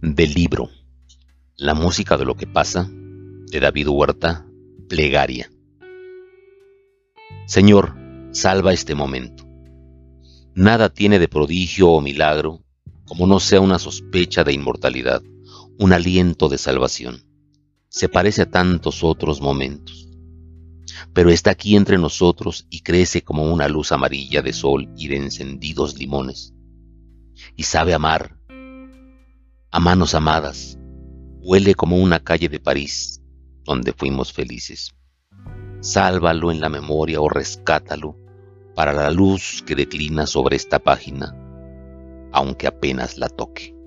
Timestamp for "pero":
21.12-21.30